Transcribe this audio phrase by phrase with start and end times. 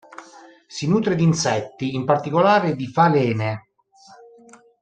[0.65, 3.67] Si nutre di insetti, in particolare di falene.